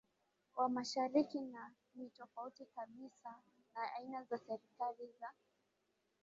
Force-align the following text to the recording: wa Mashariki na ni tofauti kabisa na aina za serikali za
wa 0.55 0.69
Mashariki 0.69 1.41
na 1.41 1.73
ni 1.95 2.09
tofauti 2.09 2.65
kabisa 2.65 3.29
na 3.75 3.81
aina 3.95 4.23
za 4.23 4.37
serikali 4.37 5.07
za 5.19 5.33